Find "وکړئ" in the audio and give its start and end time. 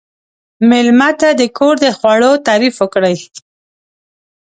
2.79-3.15